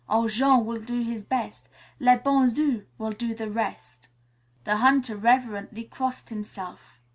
Ol' 0.09 0.27
Jean 0.29 0.65
will 0.65 0.81
do 0.81 1.03
his 1.03 1.23
best. 1.23 1.69
Le 1.99 2.17
bon 2.17 2.49
Dieu 2.51 2.87
will 2.97 3.11
do 3.11 3.35
the 3.35 3.47
rest." 3.51 4.07
The 4.63 4.77
hunter 4.77 5.15
reverently 5.15 5.83
crossed 5.83 6.29
himself. 6.29 6.99